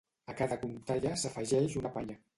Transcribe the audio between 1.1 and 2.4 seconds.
s'afegeix una palla.